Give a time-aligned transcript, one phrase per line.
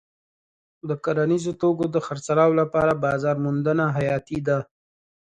[0.89, 4.59] د کرنیزو توکو د خرڅلاو لپاره بازار موندنه حیاتي ده.